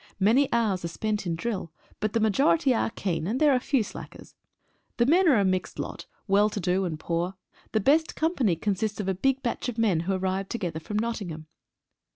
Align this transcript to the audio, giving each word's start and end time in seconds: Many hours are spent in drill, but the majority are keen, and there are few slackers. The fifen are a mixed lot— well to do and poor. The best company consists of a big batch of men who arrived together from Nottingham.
Many 0.19 0.51
hours 0.51 0.83
are 0.83 0.87
spent 0.87 1.27
in 1.27 1.35
drill, 1.35 1.71
but 1.99 2.13
the 2.13 2.19
majority 2.19 2.73
are 2.73 2.89
keen, 2.89 3.27
and 3.27 3.39
there 3.39 3.51
are 3.51 3.59
few 3.59 3.83
slackers. 3.83 4.33
The 4.97 5.05
fifen 5.05 5.27
are 5.27 5.35
a 5.39 5.45
mixed 5.45 5.77
lot— 5.77 6.07
well 6.27 6.49
to 6.49 6.59
do 6.59 6.85
and 6.85 6.99
poor. 6.99 7.35
The 7.71 7.81
best 7.81 8.15
company 8.15 8.55
consists 8.55 8.99
of 8.99 9.07
a 9.07 9.13
big 9.13 9.43
batch 9.43 9.69
of 9.69 9.77
men 9.77 9.99
who 9.99 10.13
arrived 10.13 10.49
together 10.49 10.79
from 10.79 10.97
Nottingham. 10.97 11.45